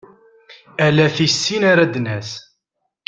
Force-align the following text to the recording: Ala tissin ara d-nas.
Ala 0.85 1.07
tissin 1.15 1.63
ara 1.71 1.85
d-nas. 1.93 2.29